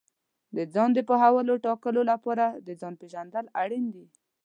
[0.55, 4.05] د ځان د پولو ټاکلو لپاره د ځان پېژندل اړین دي.